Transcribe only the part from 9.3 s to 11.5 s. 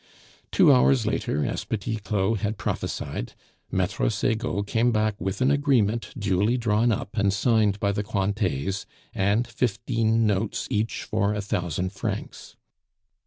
fifteen notes each for a